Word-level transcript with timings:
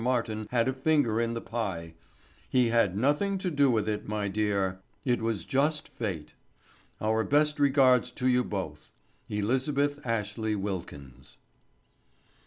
MARTIN 0.03 0.47
HAD 0.49 0.67
A 0.67 0.73
FINGER 0.73 1.21
IN 1.21 1.35
THE 1.35 1.41
PIE—HE 1.41 2.69
HAD 2.69 2.97
NOTHING 2.97 3.37
TO 3.37 3.51
DO 3.51 3.69
WITH 3.69 3.87
IT, 3.87 4.07
MY 4.07 4.29
DEAR—IT 4.29 5.21
WAS 5.21 5.43
JUST 5.43 5.89
FATE. 5.89 6.33
OUR 6.99 7.23
BEST 7.23 7.59
REGARDS 7.59 8.09
TO 8.09 8.25
YOU 8.25 8.43
BOTH. 8.43 8.91
ELIZABETH 9.29 10.03
ASHLEY 10.03 10.55
WILKINS. 10.55 11.37